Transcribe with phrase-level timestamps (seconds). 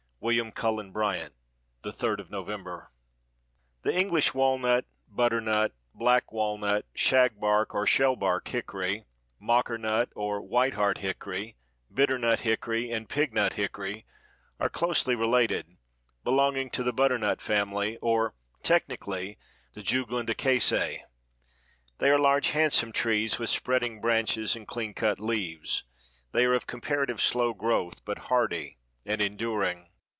[0.23, 1.33] —William Cullen Bryant:
[1.81, 2.91] "The Third of November."
[3.81, 9.05] The English walnut, butternut, black walnut, shagbark or shellbark hickory,
[9.41, 11.57] mockernut or whiteheart hickory,
[11.91, 14.05] bitternut hickory and pignut hickory
[14.59, 15.65] are closely related,
[16.23, 19.39] belonging to the butternut family, or technically
[19.73, 20.99] the Juglandaceæ.
[21.97, 25.83] They are large, handsome trees, with spreading branches and cleancut leaves.
[26.31, 29.87] They are of comparative slow growth but hardy and enduring.